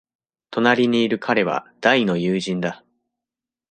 [0.49, 2.83] 隣にいる彼は大の友人だ。